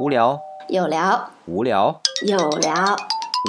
[0.00, 2.96] 无聊，有聊，无聊，有聊，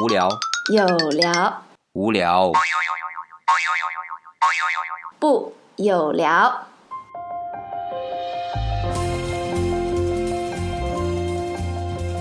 [0.01, 0.29] 无聊，
[0.73, 2.51] 有聊，无聊。
[5.19, 6.51] 不有聊。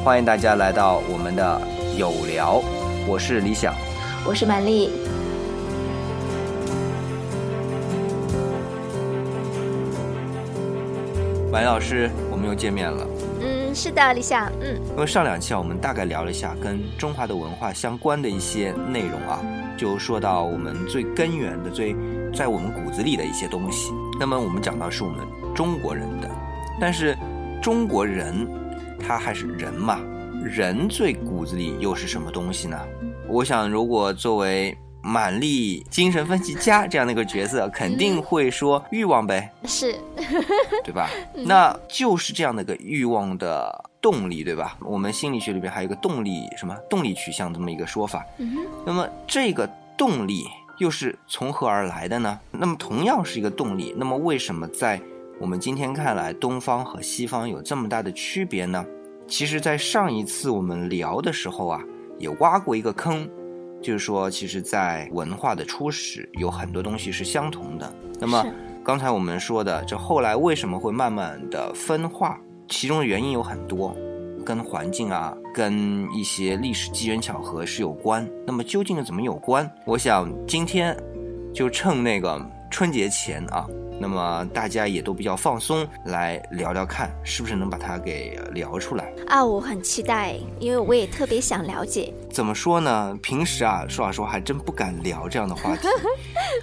[0.05, 1.59] 欢迎大家来到我们的
[1.97, 2.63] 有聊，
[3.09, 3.73] 我是李想。
[4.27, 4.91] 我是满丽，
[11.51, 13.07] 马老师，我们又见面了。
[13.75, 19.41] 是的，李想，嗯，因为上两期啊，我们大概聊了一下跟中华的文化相关的一些内容啊，
[19.77, 21.95] 就说到我们最根源的、最
[22.35, 23.93] 在我们骨子里的一些东西。
[24.19, 26.29] 那么我们讲到是我们中国人的，
[26.81, 27.17] 但是
[27.63, 28.49] 中国人
[28.99, 30.01] 他还是人嘛，
[30.43, 32.77] 人最骨子里又是什么东西呢？
[33.29, 34.77] 我想，如果作为
[35.09, 39.95] 满力精神分析家这样的一个角色，肯定会说欲望呗，是，
[40.85, 41.09] 对吧？
[41.35, 44.77] 那就是这样的一个欲望的动力，对吧？
[44.81, 48.23] 我们心理学里边还有一个动力什么动力取向这么一个说法。
[48.37, 50.45] 嗯，那么这个动力
[50.77, 52.39] 又是从何而来的呢？
[52.51, 55.01] 那么同样是一个动力，那么为什么在
[55.41, 58.85] 我们今天看来，东方和西方有这么大的区别呢？
[59.27, 61.81] 其实，在上一次我们聊的时候啊，
[62.19, 63.29] 也挖过一个坑，
[63.81, 67.93] 就是说，其实，在文化的初始，有很多东西是相同的。
[68.21, 68.45] 那么，
[68.85, 72.39] 刚才我们说的，这后来为什么会慢慢的分化？
[72.69, 73.97] 其中的原因有很多，
[74.45, 78.29] 跟环境啊，跟一些历史机缘巧合是有关。
[78.47, 79.71] 那么究竟怎么有关？
[79.87, 80.97] 我想今天
[81.55, 82.39] 就趁那个
[82.71, 83.67] 春节前啊，
[84.01, 89.13] 那么大家也都比较放松，来聊聊看，是不是能把它给聊出来。
[89.27, 92.13] 啊，我很期待，因为我也特别想了解。
[92.31, 93.19] 怎么说呢？
[93.23, 95.89] 平时啊，说老实话，还真不敢聊这样的话题，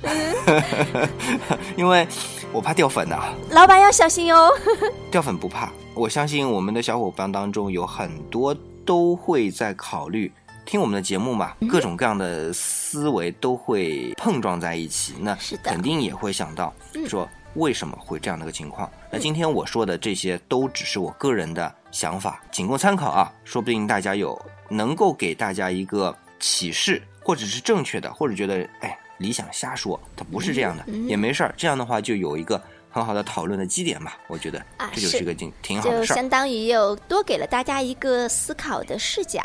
[1.75, 2.07] 因为
[2.51, 4.49] 我怕掉粉呐、老板要小心哦。
[5.11, 10.31] 掉粉不怕，我相信我们的小伙伴当中有很多都会在考虑
[10.65, 18.91] 听我们的节目嘛，各种各样的思维都会碰撞在一起，那肯定也会想到嗯说为什么会这样的一个情况。
[19.11, 31.53] 那今天我说的这些都只是我个人的想法，仅供参考啊，说不定大家有能够给大家一个启示，或者是正确的，或者觉得哎理想瞎说，它不是这样的，也没事儿。
[31.55, 36.15] 这样的话就有一个很好的讨论的基点吧，我觉得啊这就是是一个挺挺好的事儿。
[36.15, 39.41] 就相当于又多给了大家一个思考的视角。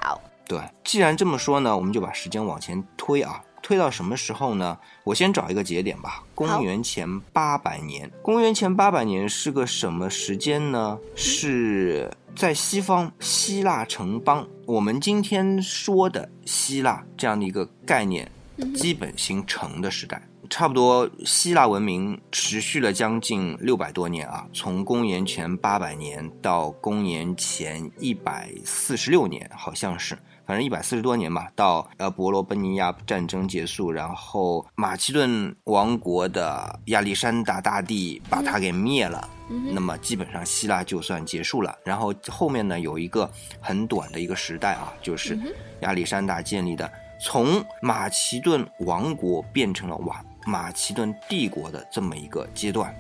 [0.51, 4.77] 对，既然这么说呢，我们就把时间往前推啊，推到什么时候呢？
[5.05, 8.11] 我先找一个节点吧，公元前八百年。
[8.21, 10.99] 公元前八百年是个什么时间呢？
[11.15, 18.29] 是在西方希腊城邦，我们今天说的希腊这样的一个概念
[18.75, 20.21] 基本形成的时代。
[20.49, 30.19] 差不多，希腊文明持续了将近六百多年啊，从公元前八百年到公元前一百四十六年，好像是，
[30.51, 31.49] 反正一百四十多年吧。
[31.55, 41.79] 到呃伯罗奔尼亚战争结束，然后马其顿王国的亚历山大大帝把它给灭了，嗯那么基本上希腊就算结束了。
[41.85, 43.31] 然后后面呢有一个
[43.61, 45.39] 很短的一个时代啊，就是
[45.83, 46.91] 亚历山大建立的，
[47.25, 52.93] 从马其顿王国变成了瓦马其顿帝国的这么一个阶段。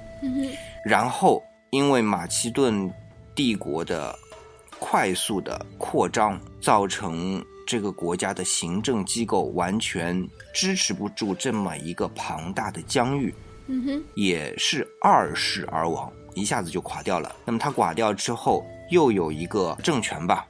[0.85, 2.89] 然后因为马其顿
[3.35, 4.17] 帝国的
[4.79, 13.35] 快速的扩张，造成这个国家的行政机构完全支持不住这么一个庞大的疆域，
[13.67, 17.35] 嗯哼，也是二世而亡，一下子就垮掉了。
[17.45, 20.45] 那么他垮掉之后，又有一个政权吧，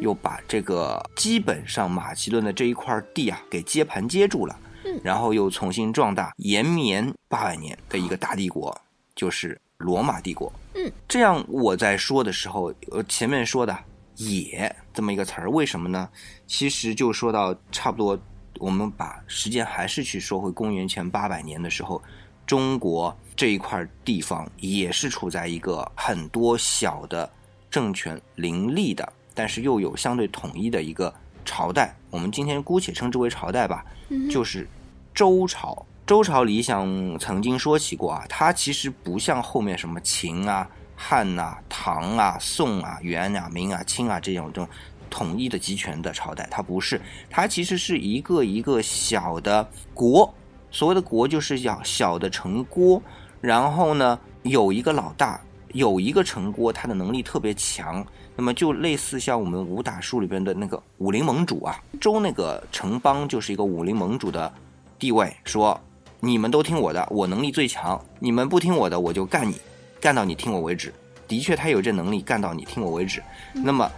[0.00, 8.76] 又把这个基本上马其顿的这一块地啊给接盘接住了，嗯然后又重新壮大，延绵八百年的一个大帝国，
[9.14, 10.52] 就是罗马帝国。
[10.74, 13.78] 嗯，这样我在说的时候，呃，前面说的
[14.16, 16.08] “也”这么一个词儿，为什么呢？
[16.46, 18.18] 其实就说到差不多，
[18.58, 22.02] 我们把时间还是去说回公元前八百年的时候，
[22.46, 27.28] 中国这一块地方也是处在一个很多小的
[27.70, 31.12] 政权林立的，但是又有相对统一的一个
[31.44, 31.96] 朝代。
[32.10, 33.84] 我们今天姑且称之为朝代吧，
[34.30, 34.68] 就是
[35.12, 35.84] 周朝。
[36.06, 44.68] 周朝理想曾经说起过啊，它其实不像后面什么秦啊、汉啊、唐啊、宋啊、元啊、明啊、清啊这种这种
[45.10, 47.00] 统一的集权的朝代，它不是，
[47.30, 50.32] 它其实是一个一个小的国。
[50.70, 53.00] 所谓的国就是小小的城郭，
[53.40, 55.40] 然后呢有一个老大，
[55.72, 58.04] 有一个城郭，他的能力特别强，
[58.34, 64.52] 那么就类似像我们武打书里边的那个武林盟主啊，周那个城邦就是一个武林盟主的
[64.98, 65.80] 地位，说
[66.18, 69.60] 你们都听我的，我能力最强，你们不听我的，我就干你，
[70.04, 70.92] 干到你听我为止。
[71.26, 73.22] 的确，他有这能力，干到你听我为止。
[73.54, 73.90] 那么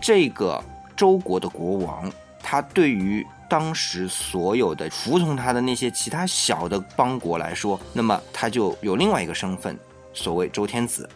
[0.00, 0.62] 这个
[0.96, 2.08] 周国的国王，
[2.40, 9.76] 他对于当时所有的服从他的那些其他小的邦国来说，那么他就有另外一个身份，
[10.14, 11.10] 所谓周天子。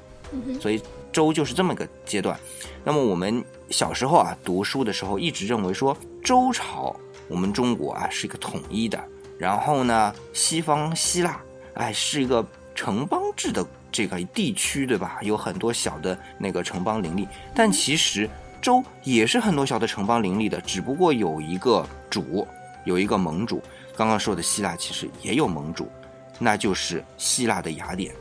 [0.60, 2.36] 所以周就是这么个阶段。
[2.82, 6.96] 那么我们小时候啊读书的时候，一直认为说周朝
[7.28, 9.00] 我们中国啊是一个统一的，
[9.38, 11.40] 然后呢西方希腊
[11.74, 12.44] 哎是一个
[12.74, 15.18] 城邦制的这个地区，对吧？
[15.22, 18.28] 有很多小的那个城邦林立，但其实。
[18.62, 22.46] 州也是很多小的城邦林立的，只不过有一个主，
[22.84, 23.60] 有一个盟主。
[23.96, 25.90] 刚刚说的希腊其实也有盟主，
[26.38, 28.14] 那就是希腊的雅典。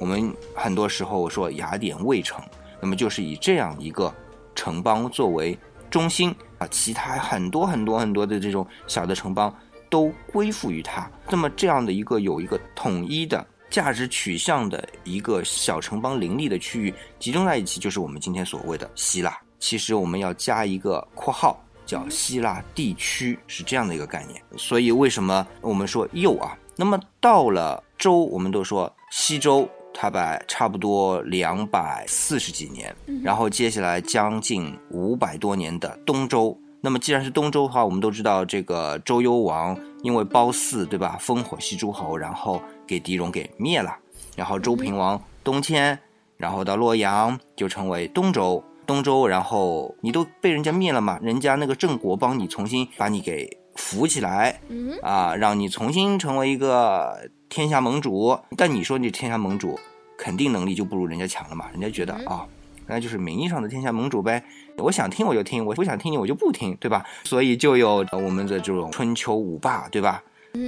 [0.00, 2.42] 我们很多时候说雅典卫城，
[2.80, 4.12] 那么就是以这样一个
[4.56, 5.56] 城邦作为
[5.88, 9.54] 中心啊，其他很多很多很多的这种小的城邦
[9.88, 11.08] 都归附于它。
[11.28, 19.38] 那么这样的一个有一个统一的价值取向的一个小城邦林立的区域集中在一起，就是我们今天所谓的希腊。
[19.60, 24.42] 其实我们要加一个括号，叫希腊地区，是这样的一个概念。
[24.56, 26.56] 所以为什么我们说右啊？
[26.76, 36.58] 那么到了周，我们都说西周，它把差不多两百四十几年，然后接下来将近五百多年的东周。
[36.80, 41.18] 那么既然是东周的话，我们都知道这个周幽王因为褒姒，对吧？
[41.20, 43.96] 烽火戏诸侯，然后给狄戎给灭了。
[44.34, 45.96] 然后周平王东迁，
[46.36, 48.60] 然后到洛阳就成为东周。
[48.84, 51.16] 东周，然后你都被人家灭了嘛？
[51.22, 54.60] 人家那个郑国帮你重新把你给扶起来，
[55.00, 58.36] 啊，让你重新成为一个天下盟主。
[58.56, 59.78] 但你说你天下盟主，
[60.18, 61.66] 肯定能力就不如人家强了嘛？
[61.70, 62.44] 人家觉得啊，
[62.88, 64.42] 那就是名义上的天下盟主呗。
[64.78, 67.06] 我想听我就听，我不想听你我就不听，对吧？
[67.22, 70.20] 所以就有我们的这种春秋五霸，对吧？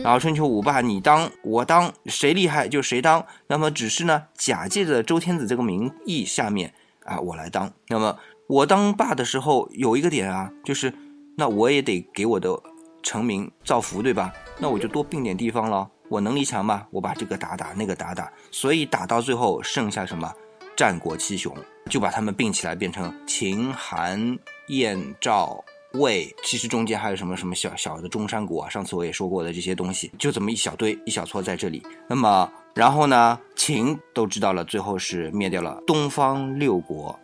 [0.02, 3.24] 然后春秋五霸你当我当，谁厉害就谁当。
[3.46, 6.72] 那么只是呢，假借着周天子这个名义下面。
[7.04, 7.72] 啊，我来当。
[7.88, 10.94] 那么我当霸的时候有一个点啊，就是
[11.36, 12.56] 那我也得给我的
[13.02, 14.32] 臣民造福，对吧？
[14.58, 15.90] 那我就多并点地方了。
[16.08, 20.32] 我能力强吧，我把这个打打，那个打打，所以打到最后剩下什么？
[20.76, 21.52] 战国七雄，
[21.90, 24.38] 就把他们并起来变成秦、韩、
[24.68, 25.64] 燕、赵、
[25.94, 26.34] 魏。
[26.44, 31.82] 其实中间还有什么什么小小的中山国啊，上次我也说过的这些东西，就这么一小堆一小撮在这里。
[32.08, 32.50] 那么。
[32.74, 37.14] 然后呢，秦都知道了，最后是灭掉了东方六国，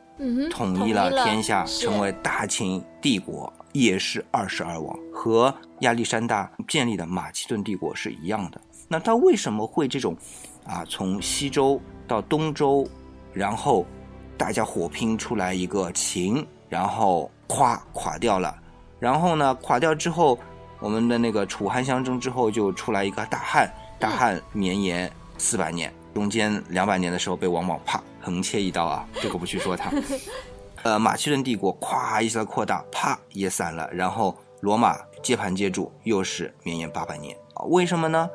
[0.51, 8.61] 统一了天下，成为大秦帝国，也是二十二王，和亚历山大建立的马其顿帝国是一样的。
[8.89, 10.15] 那他为什么会这种，
[10.67, 12.87] 啊，从西周到东周，
[13.33, 13.87] 然后
[14.37, 18.57] 大家火拼出来一个秦，然后垮垮掉了，
[19.01, 20.39] 然后呢，垮掉之后，
[20.79, 23.69] 我们的那个楚汉相争之后就出来一个大汉，
[23.99, 25.11] 大汉绵延。
[25.41, 29.89] 四百年中间两百年的时候被王莽啪横切一刀啊，这个不去说他。
[30.83, 37.63] 呃，马其顿帝国咵一下扩大，啪也散了，然后罗马接盘接住，又是绵延八百年啊？
[37.67, 38.29] 为什么呢？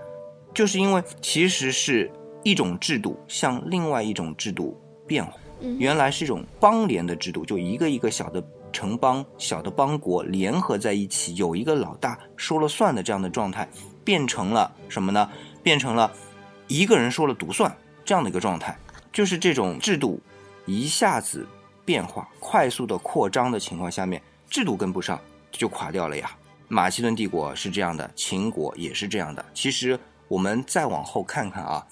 [0.53, 2.09] 就是因为其实是
[2.41, 5.33] 一种制度向另外一种制度变化，
[5.77, 8.41] 原来是一种邦联的制度，就一个一个小的
[8.73, 13.69] 城邦、小的邦国联合在一起，有一个老大说了算的这样的状态，
[14.03, 15.29] 变成了什么呢？
[15.61, 16.11] 变成了。
[16.67, 17.73] 一个人说了独算
[18.03, 18.75] 这样的一个状态，
[19.11, 20.19] 就是这种制度
[20.65, 21.45] 一下子
[21.85, 25.19] 变化、快速的扩张的情况下面，制度跟不上
[25.51, 26.31] 就垮掉了呀。
[26.69, 29.45] 马其顿帝国是这样的，秦国也是这样的。
[29.53, 31.85] 其实我们再往后看看啊，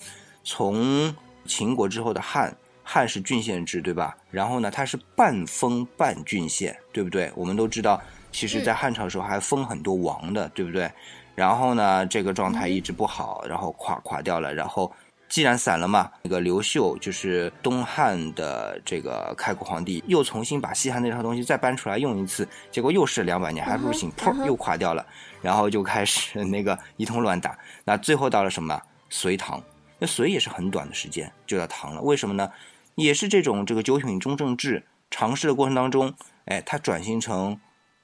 [0.43, 1.13] 从
[1.45, 4.15] 秦国之后的汉，汉是郡县制，对吧？
[4.29, 7.31] 然后呢，它是半封半郡县，对不对？
[7.35, 10.91] 我们都知道，其实在汉朝的时候还封很多王的，对不对？
[11.35, 14.53] 然后呢，这个状态一直不好，然后垮垮掉了。
[14.53, 14.91] 然后
[15.29, 25.05] 既然散了嘛，那个刘秀就是东汉的这个开国皇帝，又重新把西汉那套东西再搬出来用一次，结果又是两百年还不行，噗又垮掉了。
[25.41, 27.57] 然后就开始 那个一通乱打。
[27.85, 28.79] 那最后到了什么？
[29.09, 29.61] 隋唐。
[29.97, 32.01] 那隋也是很短的时间就到唐了。
[32.01, 32.51] 为什么呢？
[33.01, 36.13] 也是这种这个九品中正制尝试的过程当中，
[36.45, 37.59] 哎，它转型成。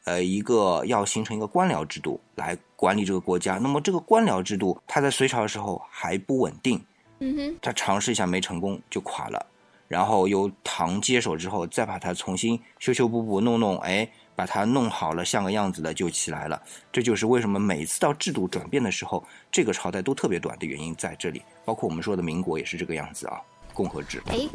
[0.05, 6.81] 呃，一个要形成一个官僚制度来管理这个国家，那么这个官僚制度，它在隋朝的时候还不稳定，
[7.19, 9.45] 嗯哼，他尝试一下没成功就垮了，
[9.89, 16.61] 然后由唐接手之后，再把它重新修修补补弄弄，哎，把它弄好了像个样子的就起来了。
[16.89, 21.41] 这就是为什么每次到制度转变的时候，这个朝代都特别短的原因在这里。
[21.65, 23.41] 包括我们说的民国也是这个样子啊，
[23.77, 24.19] 共和制。
[24.25, 24.49] 哎，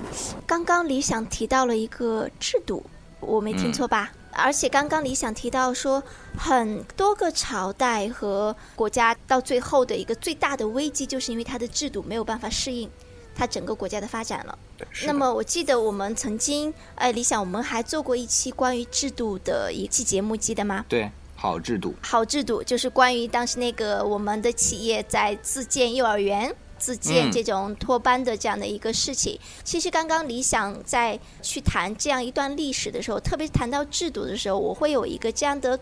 [0.45, 2.85] 刚刚李想提到了一个制度，
[3.21, 4.11] 我没听错吧？
[4.33, 6.03] 而且刚刚李想提到说，
[6.37, 12.91] 很多个朝代和国家到最后的一个最大的危机，就是因为它的制度没有办法适应。
[13.35, 14.59] 它整个国家的发展了。
[15.07, 20.85] 那么我记得我们曾经，呃，理想我们还做过一期关于制度的一期节目，记得吗？
[20.89, 26.55] 对好制度，好制度就是关于当时那个我们的企业在自建幼儿园。
[26.83, 27.31] 自建嗯。
[27.31, 35.79] 这种托班的这样的一个事情，其实刚刚理想在去谈这样一段历史的时候，特别是谈到制度的时候，我会有一个这样的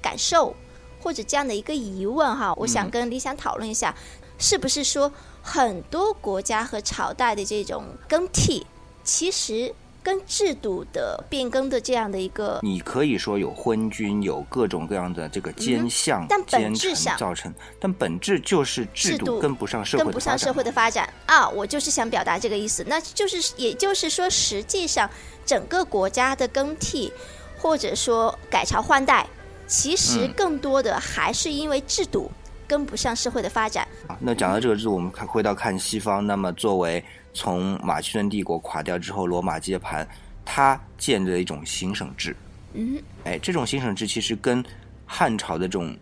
[0.00, 0.54] 感受
[1.02, 3.92] 或者这样的一个疑问哈，我想嗯跟理想讨论一下，
[4.38, 5.10] 是不是说
[5.42, 8.64] 很多国家和朝代的这种更替，
[9.02, 9.74] 其实
[10.06, 22.84] 跟制度的变更的这样的一个你可以说有昏君，有各种各样的这个奸相、嗯但本质上造成，但本质就是制制度度跟不上社会跟的发展不上社会的发展啊，我就是想表达这个意思。
[22.86, 25.10] 那就是，也就是说，实际上
[25.44, 27.12] 整个国家的更替，
[27.58, 29.26] 或者说改朝换代，
[29.66, 32.30] 其实嗯更多的还是因为制度
[32.68, 33.84] 跟不上社会的发展。
[34.06, 37.04] 啊那讲到这个制度，我们看回到看西方，那么作为
[37.36, 40.08] 从马其顿帝国垮掉之后，罗马接盘，
[40.42, 42.34] 他建立了一种行省制。
[42.72, 44.64] 嗯，哎，这种行省制其实跟
[45.04, 45.94] 汉朝的这种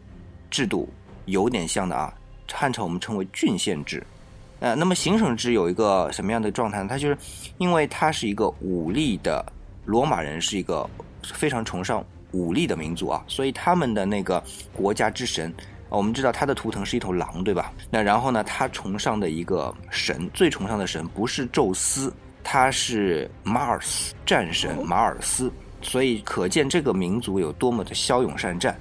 [0.49, 0.89] 制度
[1.25, 2.15] 有点像的啊。
[2.53, 4.01] 汉朝我们称为郡县制，
[4.61, 6.87] 呃，那么行省制有一个什么样的状态呢？
[6.89, 7.19] 它就是
[7.59, 9.45] 因为它是一个武力的，
[9.87, 10.89] 罗马人是一个
[11.25, 14.41] 非常崇尚武力的民族啊，所以他们的那个
[14.73, 17.73] 国家之神，啊我们知道他的图腾是一头狼，对吧？
[17.91, 25.51] 那然后呢，他崇尚的一个神，最崇尚的神不是宙斯，他是马尔斯战神马尔斯，
[25.83, 28.77] 所以可见这个民族有多么的骁勇善战。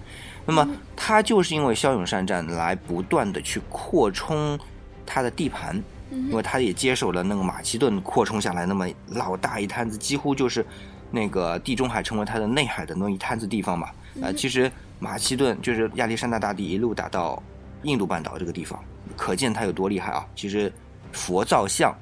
[0.45, 4.59] 那么他就是因为骁勇善战，来不断的去扩充
[5.05, 10.65] 他的地盘，因为他也接手了那个马其顿扩充下来那么老大一摊子，几乎就是
[11.11, 13.89] 那个地中海成为他的内海的那一摊子地方嘛。
[14.21, 14.69] 呃，其实
[15.03, 17.43] 马其顿就是亚历山大大帝一路打到
[17.81, 18.81] 印度半岛这个地方，
[19.17, 20.25] 可见他有多厉害啊！
[20.33, 20.71] 其实
[21.11, 21.93] 佛造像。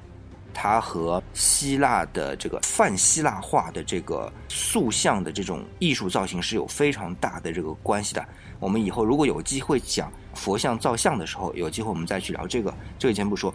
[0.53, 8.23] 它和希腊的这个泛希腊化的这个塑像的这种艺术造型是有非常大的这个关系的。
[8.59, 13.53] 我们以后如果有机会讲佛像造像的时候，有机会我们再去聊这个，这个先不说。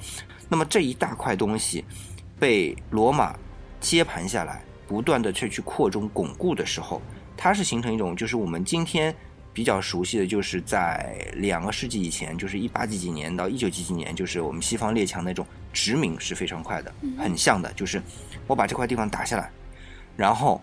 [0.49, 1.85] 那么这一大块东西
[2.41, 3.37] 被罗马
[3.79, 7.03] 接盘下来，不断的去去扩充巩固的时候，
[7.37, 9.15] 它是形成一种就是我们今天
[9.57, 18.03] 比较熟悉的就是在两个世纪以前，就是一八几几年到一九几几年，就是我们西方列强那种殖民是非常快的，很像的，就是
[18.47, 19.51] 我把这块地方打下来，
[20.15, 20.61] 然后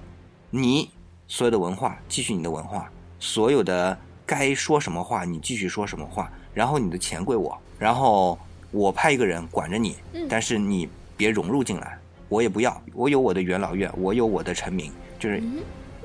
[0.51, 0.91] 你
[1.27, 3.97] 所有的文化继续你的文化，所有的
[4.27, 8.37] 该说什么话你继续说什么话，然后你的钱归我，然后
[8.69, 9.95] 我派一个人管着你，
[10.29, 11.97] 但是你别融入进来，
[12.29, 15.41] 我也不要，我有我的元老院，我有我的臣民，就是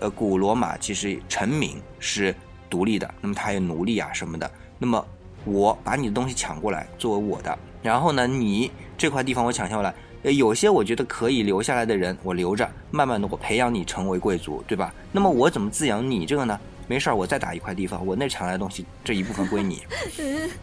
[0.01, 2.35] 呃，古罗马其实臣民是
[2.69, 5.05] 独立的，那么他有奴隶啊什么的，那么
[5.45, 14.93] 我把你的东西抢过来作为我的，然后呢，你这块地方我抢下来，呃，有些我觉得可以留下来的人我留着，慢慢的我培养你成为贵族，对吧？
[15.13, 16.59] 那么我怎么滋养你这个呢？
[16.87, 19.83] 没事儿，我再打一块地方，我那抢来的东西这一部分归你，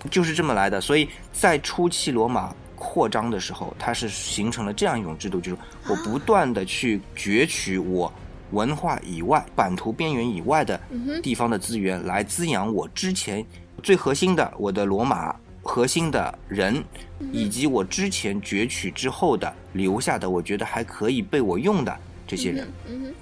[0.10, 0.82] 就是这么来的。
[0.82, 5.58] 所以在初期罗马扩张的时候，它是形成了这样一种制度，就是
[5.88, 8.12] 我不断的去攫取我
[8.52, 10.80] 文化以外、版图边缘以外的
[11.22, 13.46] 地方的资源，来滋养我之前
[13.84, 16.84] 最核心的我的罗马核心的人，
[17.32, 21.98] 以及我之前攫取之后的留下的，我觉得还可以被我用的
[22.28, 22.72] 这些人。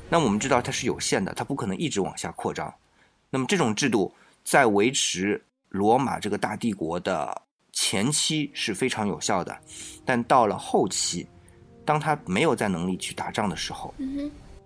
[0.10, 2.72] 那我们知道它是有限的，它不可能一直往下扩张。
[3.30, 4.14] 那么这种制度
[4.44, 9.58] 在维持罗马这个大帝国的前期是非常有效的，
[10.06, 11.26] 但到了后期，
[11.84, 13.92] 当他没有再能力去打仗的时候，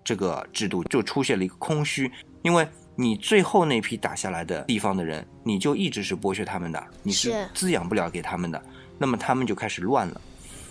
[0.08, 2.10] 这个制度就出现了一个空虚，
[2.42, 8.64] 因为你最后那批打下来的地方的人，你就一直是剥削他们的，你是是滋养不了给他们的，
[8.98, 10.22] 那么他们就开始乱了。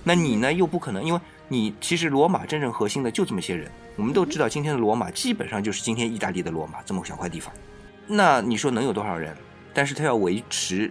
[0.02, 7.52] 那你呢又不可能，因为你其实罗马真正核心的就这么些人，我们都知道今天的罗马基本上就是今天意大利的罗马这么小块地方。
[8.06, 9.36] 那你说能有多少人？
[9.74, 10.90] 但是他要维持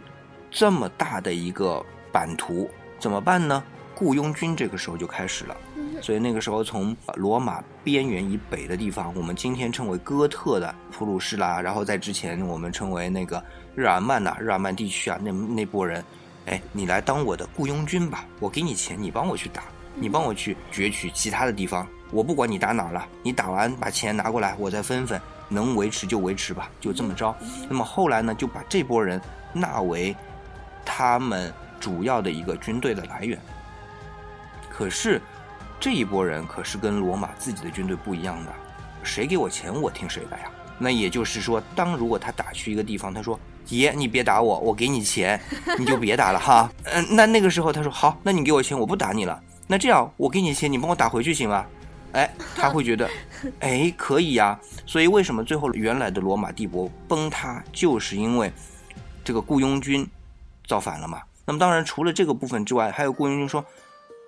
[0.51, 3.63] 这么大的一个版图，怎么办呢？
[3.95, 5.57] 雇佣军这个时候就开始了。
[6.05, 13.43] 所以那个时候，从罗马边缘以北的地方，我们今天称为哥特的普鲁士啦，然后在之前我们称为那个
[13.73, 16.05] 日耳曼呐、日耳曼地区啊，那那波人，
[16.45, 19.63] 哎，你来当我的雇佣军吧，我给你钱，你帮我去打，
[19.95, 25.19] 你帮我去攫取其他的地方，我不管你打哪了，你打完把钱拿过来，我再分分，
[25.49, 27.35] 能维持就维持吧，就这么着。
[27.67, 29.19] 那么后来呢，就把这波人
[29.53, 30.15] 纳为
[30.85, 33.39] 他们主要的一个军队的来源。
[34.69, 35.19] 可是
[35.79, 38.51] 这一波人可是跟罗马自己的军队不一样的，
[39.03, 40.45] 谁给我钱我听谁的呀。
[40.77, 43.39] 那也就是说，当如果他打去一个地方，他说
[43.69, 45.39] ：“爷，你别打我，我给你钱，
[45.79, 46.69] 你就别打了哈。
[46.83, 51.65] ”嗯，那那个时候他说：“好，那你给我钱，我不打你了。”那这样我给你钱，你帮我打回去行吗？
[52.11, 53.09] 哎，他会觉得，
[53.61, 54.59] 哎，可以呀。
[54.85, 58.51] 所以为什么最后原来的罗马帝国崩塌，就是因为
[59.23, 60.05] 这个雇佣军
[60.67, 61.21] 造反了嘛？
[61.45, 63.63] 那么当然，除了这个部分之外，还有雇佣军说，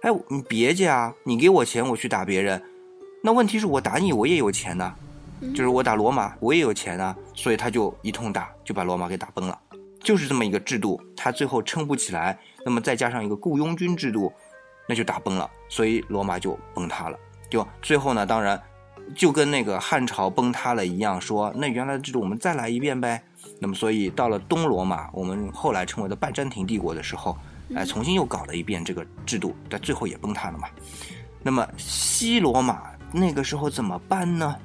[0.08, 2.64] 哎，你别介啊，你给我钱，我去打别人。
[3.22, 4.96] 那问题是我打你，我也有钱呐，
[5.54, 7.14] 就是我打罗马，我也有钱啊。
[7.34, 9.60] 所以他就一通打，就把罗马给打崩了。
[10.02, 14.32] 就是这么一个制度，他最后撑不起来，那么再加上一个雇佣军制度，
[14.88, 17.20] 那就打崩了，所以罗马就崩塌了。
[17.50, 18.58] 就最后呢，当然
[19.14, 23.22] 就跟那个汉朝崩塌了一样，说那原来的制度我们再来一遍呗。
[23.60, 27.38] 那么所以到了东罗马，我们后来称为的拜占庭帝国的时候，
[27.76, 30.68] 哎，重新又搞了一遍这个制度，但最后也崩塌了嘛。
[31.44, 34.56] 那么西罗马那个时候怎么办呢？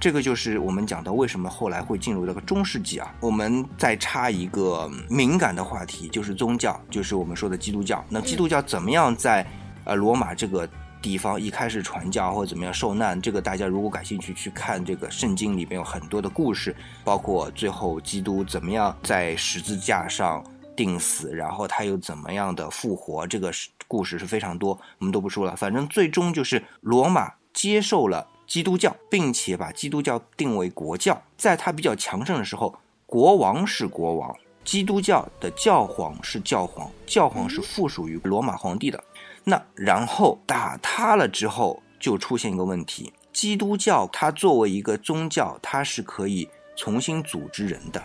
[0.00, 3.14] 这个就是我们讲到为什么后来会进入这个中世纪啊。
[3.20, 8.04] 我们再插一个敏感的话题，就是宗教，就是我们说的基督教。
[8.08, 9.46] 那基督教怎么样在
[9.84, 10.68] 呃罗马这个？
[11.02, 20.40] 地方一开始传教或者怎么样受难，这个大家如果感兴趣去看这个圣经里边有很多的故事，包括最后基督怎么样在十字架上
[20.76, 23.52] 钉死，然后他又怎么样的复活，这个
[23.86, 25.54] 故事是非常多，我们都不说了。
[25.54, 32.74] 反正最终就是罗马接受了基督教，并且把基督教定为国教，在他比较强盛的时候，
[33.06, 39.02] 国王是国王，基督教的教皇是教皇，教皇是附属于罗马皇帝的。
[39.44, 48.02] 那然后打塌了之后，就出现一个问题：基督教它作为一个宗教，它是可以重新组织人的，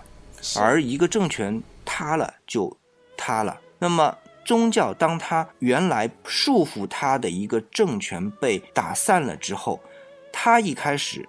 [0.58, 2.78] 而一个政权塌了就
[3.16, 3.60] 塌了。
[3.80, 9.80] 那么宗教当他原来束缚他的一个政权被打散了之后，
[10.32, 11.28] 他一开始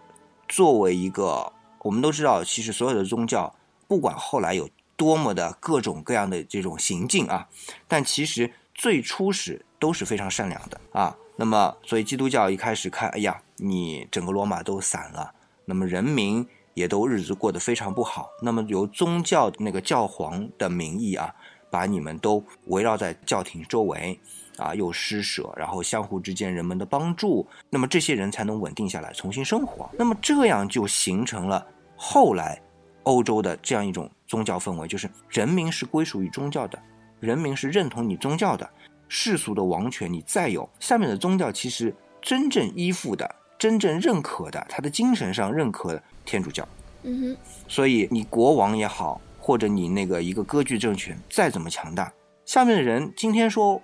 [0.48, 3.54] 作为一个，我们都知道，其实所有的宗教，
[3.86, 7.48] 不管后来有多么的各种各样的这种行径啊，
[7.86, 9.64] 但其实最初始。
[9.80, 15.32] 都是非常善良的啊，那么所以基督教一开始看，哎呀，你整个罗马都散了，
[15.66, 16.44] 那么人民
[16.78, 21.34] 也都日子过得非常不好，那么由宗教那个教皇的名义啊，
[21.68, 24.18] 把你们都围绕在教廷周围
[24.56, 32.60] 啊，又施舍，然后相互之间人们的帮助，那么这些人才能稳定下来，重新生活，那么这样就形成了后来
[33.02, 36.78] 欧洲的这样一种宗教氛围，就是人民是归属于宗教的，
[37.18, 38.68] 人民是认同你宗教的。
[39.10, 46.68] 世俗的王权你再有，下面的宗教其实真正依附的、真正认可的，他的精神上认可的天主教。
[47.04, 47.36] 嗯哼。
[47.66, 52.12] 所以你国王也好，或者你那个一个割据政权再怎么强大，
[52.44, 53.82] 下面的人今天说，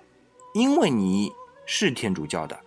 [0.53, 1.31] 因为你
[1.65, 2.57] 是天主教的，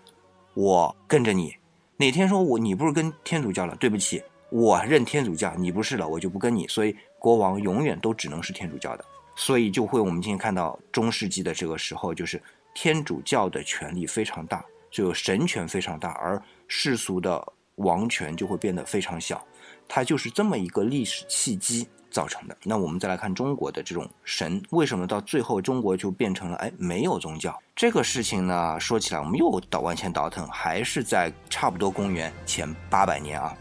[0.54, 1.52] 我跟着你；
[1.96, 6.66] 哪天说我你不是跟天主教了，对不起，我认天主教，你不是了，我就不跟你。
[6.66, 9.04] 所以国王永远都只能是天主教的。
[9.36, 12.42] 所以就会我们今天看到中世纪的这个时候，就是
[12.74, 17.40] 天主教的权力非常大，就神权非常大，而世俗的
[17.76, 19.40] 王权就会变得非常小。
[19.88, 22.56] 它就是这么一个历史契机造成的。
[22.62, 28.78] 那我们再来看中国的这种神，为什么到最后中国就变成了哎没有宗教这个事情呢？
[28.78, 33.56] 说起来我们又倒往前倒腾，还是在差不多公元前八百年啊。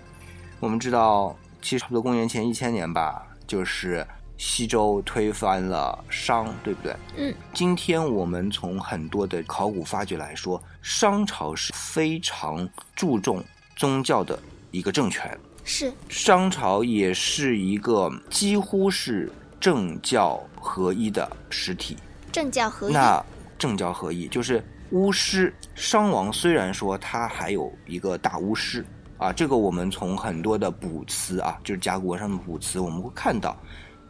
[0.59, 4.05] 我们知道，其实差不多公元前一千年吧，就是。
[4.39, 6.95] 西周推翻了商，对不对？
[7.15, 7.33] 嗯。
[7.55, 13.43] 今天我们从很多的考古发掘来说，商朝是非常注重
[13.75, 15.35] 宗教的一个政权。
[15.67, 15.93] 是。
[16.07, 21.97] 商朝也是一个几乎是政教合一的实体。
[22.31, 22.93] 政教合一。
[22.93, 23.23] 那
[23.59, 25.53] 政教合一就是巫师。
[25.75, 28.83] 商王虽然说他还有一个大巫师
[29.17, 33.55] 啊，这个我们从很多的卜辞啊，就是甲骨文上的卜辞，我们会看到。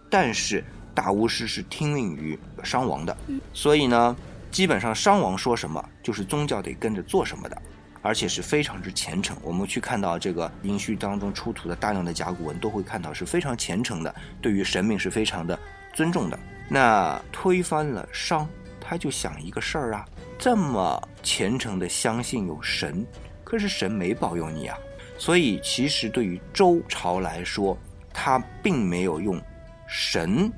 [0.09, 3.17] 但是大巫师是听命于商王的，
[3.51, 4.15] 所以呢，
[4.51, 7.61] 基本上商王说什么，就是宗教得跟着做什么的，
[8.01, 9.37] 而且是非常之虔诚。
[9.41, 15.57] 我们去看到这个殷墟当中出土的大量的甲骨文，都会看到是非常虔诚的，对于神明是非常的
[15.93, 16.39] 尊重的。
[16.69, 18.47] 那推翻了商，
[18.79, 20.05] 他就想一个事儿啊，
[20.37, 23.05] 这么虔诚的相信有神，
[23.43, 24.77] 可是神没保佑你啊。
[25.17, 27.77] 所以其实对于周朝来说，
[28.13, 29.41] 他并没有用。
[29.89, 30.51] 神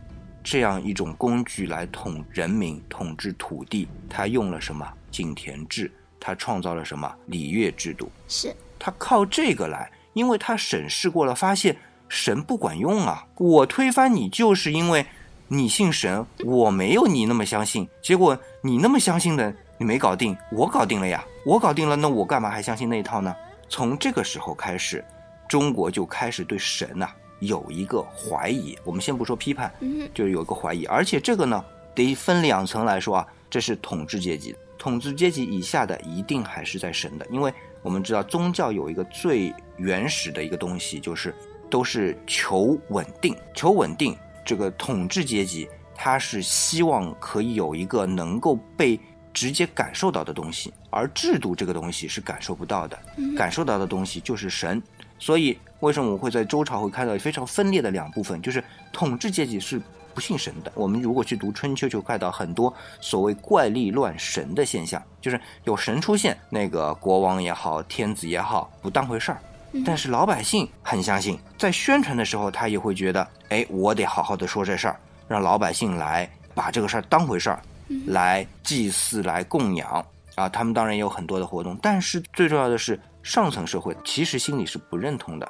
[0.43, 5.91] 这样一种工具来统人民、统治土地，他用了什么井田制？
[6.19, 8.11] 他创造了什么礼乐制度？
[8.27, 11.75] 是他靠这个来，因为他审视过了，发现
[12.07, 13.25] 神不管用啊！
[13.37, 15.05] 我推翻你，就是因为
[15.47, 17.87] 你信神，我没有你那么相信。
[18.01, 21.23] 结果你那么相信的，你没搞定，我搞定了呀！
[21.45, 23.35] 我搞定了，那我干嘛还相信那一套呢？
[23.67, 25.03] 从这个时候开始，
[25.47, 27.09] 中国就开始对神呐。
[27.39, 29.73] 有一个怀疑，我们先不说批判，
[30.13, 31.63] 就是有一个怀疑，而且这个呢，
[31.95, 33.27] 得分两层来说啊。
[33.49, 41.35] 这是统治阶级，统治阶级以下的一定还是在神的，因为我们知道宗教有一个最原始的一个东西，就是
[41.69, 44.17] 都是求稳定，求稳定。
[44.45, 48.99] 这个统治阶级他是希望可以有一个能够被
[49.33, 52.97] 直接感受到的东西，而制度这个东西是感受不到的，
[53.37, 54.81] 感受到的东西就是神。
[55.19, 58.63] 所以为什么我会在周朝会看到非常分裂的两部分，就是
[58.93, 59.81] 统治阶级是。
[60.13, 69.39] 不信神的，我们如果去读春秋，就看到很多所谓怪力乱神的现象，就是有神出现，那个国王也好，天子也好，不当回事儿。
[69.85, 77.61] 但是老百姓很相信，在宣传的时候，他也会觉得，哎，我得好好的说这事儿，让老百姓来把这个事儿当回事儿，
[78.07, 80.49] 来祭祀，来供养啊。
[80.49, 85.47] 他们当然也有很多的活动，但是最重要的是，上层社会其实心里是不认同的，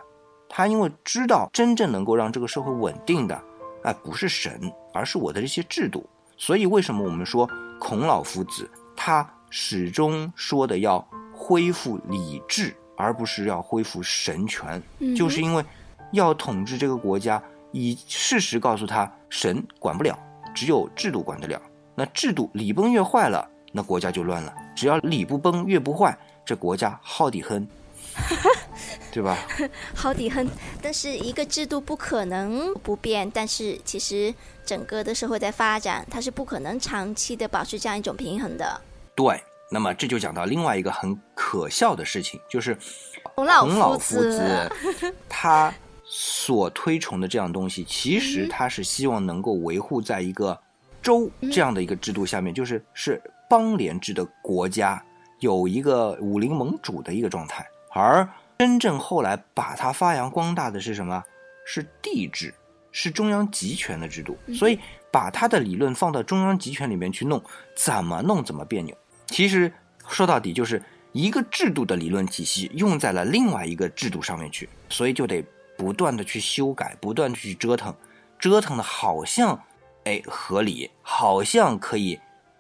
[0.50, 3.42] 他因为知道真正能够让这个社会稳定的。
[3.90, 6.08] 哎，不是神，而是我的这些制度。
[6.38, 7.50] 所以，为什么我们说
[7.80, 14.82] 孔老夫子他始终说的要恢复礼制，而不是要恢复神权？
[15.18, 15.66] 就是因为
[16.12, 20.16] 要统治这个国家，以事实告诉他，神管不了，
[20.54, 21.60] 只有制度管得了。
[21.96, 24.54] 那制度礼崩乐坏了，那国家就乱了。
[24.76, 27.68] 只要礼不崩，乐不坏，这国家好得很。
[29.12, 29.38] 对吧？
[29.96, 30.48] 好底很，
[30.82, 34.34] 但是一个制度不可能不变，但是其实
[34.66, 38.82] 整个的社会在发展，它是不可能长期的保持这样一种平衡的。
[39.16, 39.42] 对，
[39.72, 42.78] 那么这就讲到另外一个很可笑的事情，就是
[43.24, 44.72] 孔老夫子
[45.28, 45.74] 他
[46.06, 50.58] 所推崇的这样东西，其实他是希望能够维护在一个
[51.02, 55.04] 州这样的一个制度下面，就是是邦联制的国家，
[55.40, 58.28] 有一个武林盟主的一个状态，而。
[58.60, 61.24] 真正后来把它发扬光大的是什么？
[61.66, 62.54] 是帝制，
[62.92, 64.38] 是中央集权的制度。
[64.54, 64.78] 所以
[65.10, 67.42] 把他的理论放到中央集权里面去弄，
[67.74, 68.94] 怎么弄怎么别扭。
[69.28, 69.72] 其实
[70.10, 75.42] 说到底就是一个制度的理论体系用在了另外一个制度上面去，所以就得
[75.78, 77.96] 不断的去修改，不断的去折腾，
[78.38, 79.58] 折腾的好像
[80.04, 82.20] 哎合理，好像可以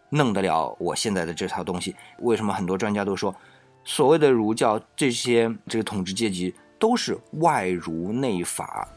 [0.10, 1.94] 弄得了我现在的这套东西。
[2.20, 3.36] 为什么很多专家都说？
[3.84, 8.88] 所谓的儒教，这些这个统治阶级都是外儒内法，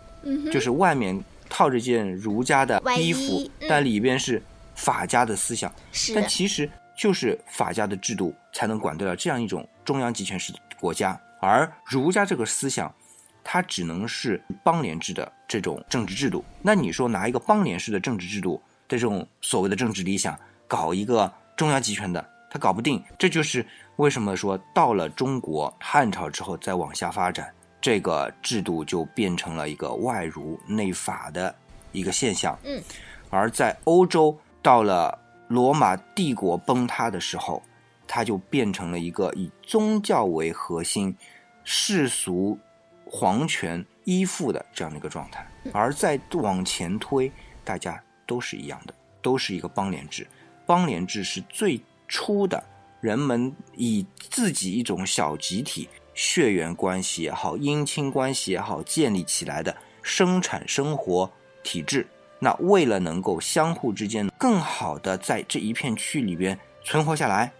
[0.52, 1.18] 就是外面
[1.48, 4.42] 套着件儒家的衣服，但里边是
[4.74, 5.72] 法家的思想。
[6.14, 12.94] 但其实就是法家的制度才能管得了这样一种中央集权式的国家，而儒家这个思想，
[13.42, 16.44] 它只能是邦联制的这种政治制度。
[16.60, 23.02] 那你说拿一个邦联式的政治制度的这种所谓的政治理想，搞一个中央集权的，他搞不定。
[23.18, 23.64] 这就是。
[23.96, 31.54] 为什么说到了中国汉朝之后再往下发展，这个制度就变成了一个外儒内法的
[31.92, 32.58] 一个现象？
[32.64, 32.82] 嗯，
[33.30, 35.16] 而在欧洲到了
[35.48, 37.62] 罗马帝国崩塌的时候，
[38.08, 41.14] 它就变成了一个以宗教为核心、
[41.62, 42.58] 世俗
[43.04, 45.46] 皇权依附的这样的一个状态。
[45.72, 47.30] 而在往前推，
[47.62, 50.26] 大家都是一样的，都是一个邦联制。
[50.64, 52.64] 邦联制是最初的。
[53.02, 61.28] 人们以自己一种小集体、血缘关系也好、姻亲关系也好建立起来的生产生活
[61.64, 62.06] 体制，
[62.38, 67.52] 那为了能够相互之间更好的在这一片区里边存活下来，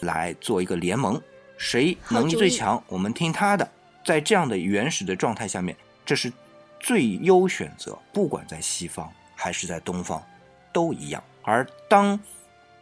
[0.00, 1.18] 来做一个联盟，
[1.56, 3.66] 谁能力最强，我们听他的。
[4.04, 6.30] 在这样的原始的状态下面，这是
[6.78, 10.22] 最优选择，不管在西方还是在东方，
[10.74, 11.24] 都一样。
[11.40, 12.20] 而当，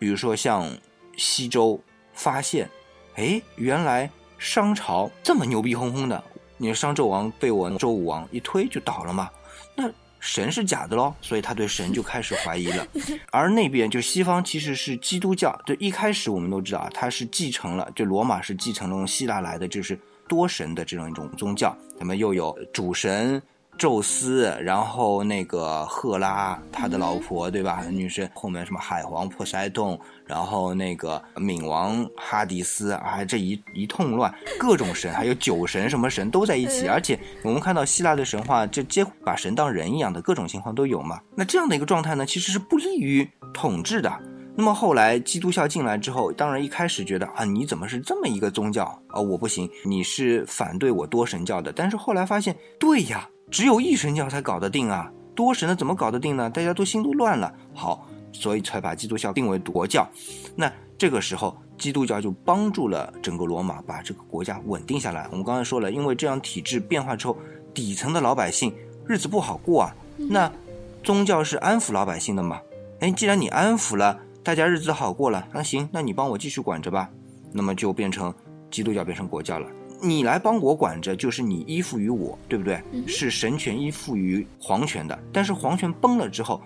[0.00, 0.68] 比如说像
[1.16, 1.80] 西周。
[2.18, 2.68] 发现，
[3.14, 6.22] 哎，原来商朝这么牛逼哄哄的，
[6.56, 9.30] 你商纣王被我周武王一推就倒了嘛？
[9.76, 9.88] 那
[10.20, 12.86] 神是假的喽，所以他对神就开始怀疑了。
[13.30, 23.40] 而那边就西方其实是基督教，就一开始我们都知道啊，他是继承了，就罗马是继承了从希腊来的，就是多神的这样一种宗教，他们又有主神。
[23.78, 27.84] 宙斯，然后那个赫拉，他的老婆，对吧？
[27.90, 36.88] 女神后面什么海皇波塞冬，然后那个冥王哈迪斯，啊，这一一通乱，各种神，还有酒神，什么神都在一起。
[36.88, 41.20] 而且我们看到希腊的神话，就几乎把神当人一样的各种情况都有嘛。
[41.36, 44.12] 那这样的一个状态呢，其实是不利于统治的。
[44.56, 49.20] 那么后来基督教进来之后，当然一开始觉得啊，你怎么是这么一个宗教啊？
[49.20, 51.72] 我不行，你是反对我多神教的。
[51.72, 53.28] 但是后来发现，对呀。
[53.50, 56.48] 只有一神教才搞得定啊，多神的怎么搞得定呢？
[56.50, 57.52] 大家都心都乱了。
[57.74, 60.08] 好，所以才把基督教定为国教。
[60.54, 65.26] 那这个时候，基督教就帮助了整个罗马把这个国家稳定下来。
[65.30, 67.36] 我们刚才说了，因为这样体制变化之后，
[67.72, 68.74] 底层的老百姓
[69.06, 69.94] 日子不好过啊。
[70.16, 70.50] 那
[71.02, 72.60] 宗教是安抚老百姓的嘛？
[73.00, 74.20] 哎，既然你安抚了。
[74.40, 77.10] 大家日子好过了，那行，那你帮我继续管着吧。
[77.52, 78.32] 那么就变成
[78.70, 79.68] 基督教变成国教了。
[80.00, 82.82] 你来帮我管着，就是你依附于我，对不对？
[83.06, 85.18] 是神权依附于皇权的。
[85.32, 86.62] 但是皇权崩了之后，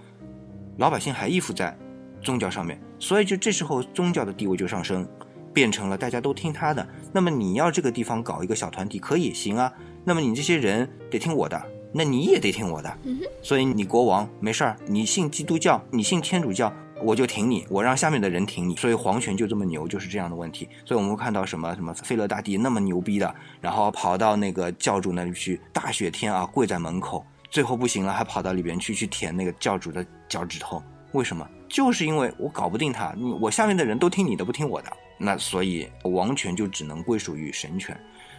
[0.78, 1.76] 老百姓还依附在
[2.22, 5.06] 宗教上面，所以就这时候宗教的地位就上升，
[5.52, 6.86] 变成了大家都听他的。
[7.12, 9.72] 那么你要这个地方搞一个小团体，可以行啊。
[10.04, 12.98] 那么你这些人得听我的，那你也得听我的。
[13.42, 16.72] 所以你国王没事儿，你信基督教，你信天主教。
[17.02, 20.68] 我就挺你，我让下面的人挺你，所以皇权就这么牛，就是这样的问题。
[20.84, 30.82] 所以我们会看到什么什么费勒大帝那么牛逼的，然后跑到那个教主那里去，大雪天啊，跪在门口，最后不行了，还跑到里边去去舔那个教主的脚趾头。
[31.12, 31.46] 为什么？
[31.68, 37.98] 就是因为我搞不定他，我下面的人都听你的，不听我的，那所以王权就只能归属于神权。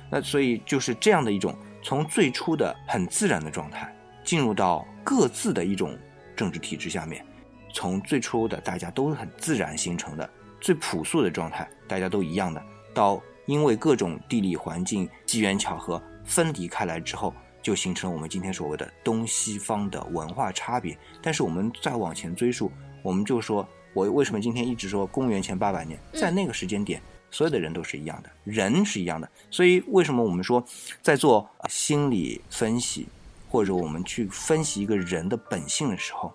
[0.09, 3.91] 那所以就是这样的一种从最初的很自然的状态，
[4.23, 5.97] 进入到各自的一种
[6.35, 7.25] 政治体制下面。
[7.73, 10.29] 从最初的大家都很自然形成的
[10.61, 20.97] 最朴素的状态，大家都一样的，到因为各种地理环境、机缘巧合分离开来之后，就形成了我们今天所谓的东西方的文化差别。
[21.21, 29.29] 但是我们再往前追溯，我们就说，我为什么今天一直说公元前八百年，在那个时间点，所有的人都是一样的，人是一样的。
[29.51, 30.63] 所以为什么我们说，
[31.01, 33.07] 在做心理分析，
[33.49, 36.33] 或者我们去分析一个人的本性的时候？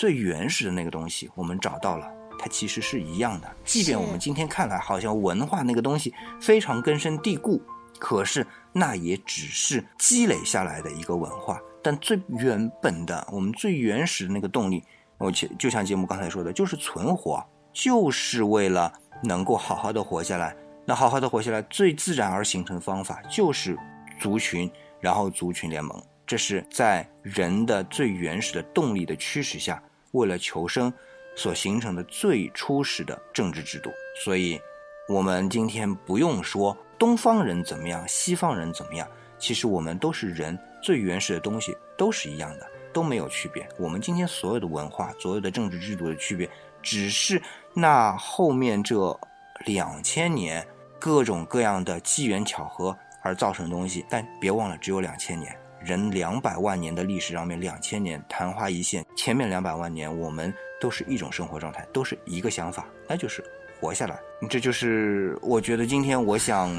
[0.00, 3.56] 最原始的那个东西，我们找到了，它其实是一样的。
[3.66, 7.60] 即便我们今天看来好像文化那个东西非常根深蒂固，
[7.98, 11.60] 可是那也只是积累下来的一个文化。
[11.82, 14.82] 但最原本的，我们最原始的那个动力，
[15.18, 18.90] 我且就像节目刚才说的，就是存活，就是为了
[19.22, 20.56] 能够好好的活下来。
[20.86, 23.76] 那好好的活下来，最自然而形成的方法就是
[24.18, 26.02] 族群，然后族群联盟。
[26.26, 29.82] 这是在人的最原始的动力的驱使下。
[30.12, 30.92] 为了求生，
[31.34, 33.90] 所形成的最初始的政治制度。
[34.22, 34.60] 所以，
[35.08, 43.66] 我们今天不用说东方人怎么样，西方人怎么样，其实我们都是人最原始的东西，都是一样的，都没有区别。
[43.78, 46.48] 我们今天所有的文化，所有的政治制度的区别，
[46.82, 47.40] 只是
[47.72, 49.18] 那后面这
[49.66, 50.66] 两千年
[50.98, 54.04] 各种各样的机缘巧合而造成的东西。
[54.10, 55.56] 但别忘了，只有两千年。
[55.84, 59.04] 人两百万年的历史上面，两千年昙花一现。
[59.16, 63.44] 前面两百万年，我们都是一种生活状态，都是一个想法，那就是
[63.80, 64.18] 活下来。
[64.48, 66.70] 这就是我觉得今天我想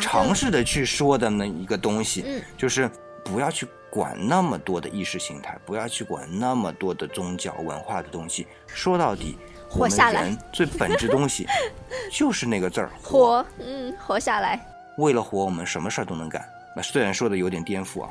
[0.00, 2.90] 尝试的去说的那一个东西，就是
[3.24, 8.46] 不要去管那么多的意识形态，不要去管那么多的宗教文化的东西。
[8.66, 11.46] 说到底，活下来最本质东西
[12.12, 13.44] 就是那个字儿，活。
[13.58, 14.64] 嗯，活下来。
[14.96, 16.44] 为了活，我们什么事儿都能干。
[16.82, 18.10] 虽然说的有点颠覆啊，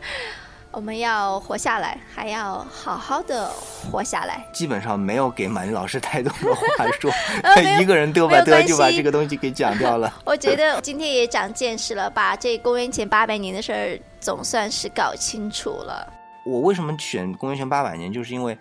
[0.70, 3.48] 我们要活下来，还要好好的
[3.90, 4.46] 活下来。
[4.52, 7.10] 基本上没有给马林老师太多的话说，
[7.42, 10.12] 他一个人嘚吧嘚就把这个东西给讲掉了。
[10.24, 16.12] 我觉得今天也长见识了，把这公元前八百年的事儿总算是搞清楚了。
[16.46, 18.12] 我为什么选公元前八百年？
[18.12, 18.56] 就是因为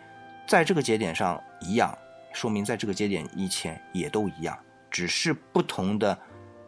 [0.48, 1.96] 在这个节点上一样，
[2.34, 4.58] 说明在这个节点以前也都一样，
[4.90, 6.18] 只是不同的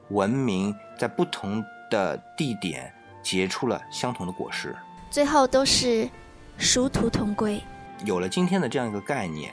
[0.09, 1.65] 文明在不同。
[1.89, 4.75] 的地点结出了相同的果实，
[5.09, 6.09] 最后都是
[6.57, 7.61] 殊途同归。
[8.05, 9.51] 有了今天的这样一个概念，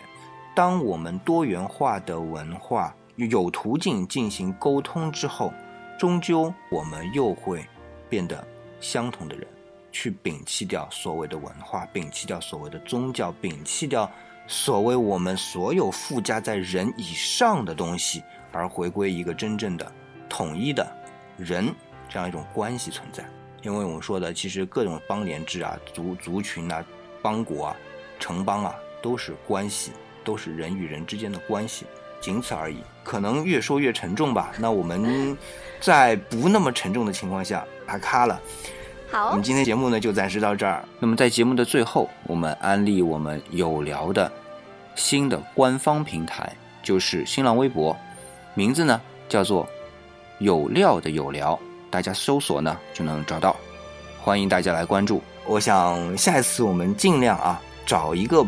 [0.54, 5.52] 当我们多元化的文化有途径进行沟通之后，
[5.98, 7.66] 终究我们又会
[8.08, 8.46] 变得
[8.80, 9.46] 相同的人，
[9.90, 14.08] 去摒弃掉所谓的文化，摒弃掉所谓的宗教，摒弃掉
[14.46, 18.22] 所谓我们所有附加在人以上的东西，
[18.52, 19.90] 而回归一个真正的
[20.28, 20.86] 统一的
[21.36, 21.74] 人。
[22.08, 23.24] 这样一种关系存在，
[23.62, 26.84] 因为我们说的，其实各种邦联制啊、族族群啊、
[27.20, 27.76] 邦国啊、
[28.18, 29.92] 城邦啊，都是关系，
[30.24, 31.86] 都是人与人之间的关系，
[32.20, 32.78] 仅此而已。
[33.04, 34.52] 可能越说越沉重吧。
[34.58, 35.36] 那我们
[35.80, 38.40] 在不那么沉重的情况下，打卡了。
[39.10, 40.84] 好，我们今天节目呢就暂时到这儿。
[40.98, 44.30] 那么在节目的最后，我们安利我们有聊的
[44.96, 47.96] 新的官方平台，就是新浪微博，
[48.54, 49.68] 名字呢叫做
[50.38, 51.56] 有料的有聊。
[51.90, 53.56] 大家搜索呢就能找到，
[54.20, 55.22] 欢迎大家来关注。
[55.46, 58.44] 我想下一次我们尽量啊找一个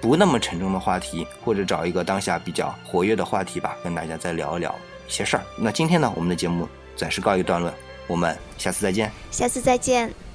[0.00, 4.74] 不那么沉重的话题，或者找一个当下比较活跃的话题吧，跟大家再聊一聊
[5.06, 5.42] 一些事儿。
[5.58, 7.72] 那今天呢，我们的节目暂时告一段落，
[8.06, 9.10] 我们下次再见。
[9.30, 10.27] 下次再见。